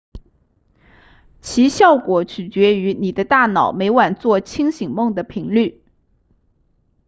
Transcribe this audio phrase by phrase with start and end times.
[1.41, 5.83] 其效果取决于你的大脑每晚做清醒梦的频率